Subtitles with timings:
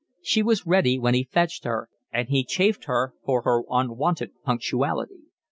[0.23, 5.25] She was ready when he fetched her, and he chaffed her for her unwonted punctuality.